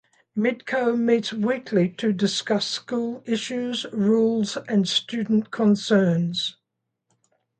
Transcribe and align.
MidCo 0.35 0.97
meets 0.97 1.31
weekly 1.31 1.87
to 1.89 2.11
discuss 2.11 2.65
school 2.65 3.21
issues, 3.27 3.85
rules, 3.93 4.57
and 4.67 4.89
student 4.89 5.51
concerns. 5.51 6.57